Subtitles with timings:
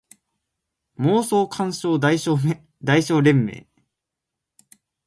[0.95, 3.67] 妄想感傷代償連盟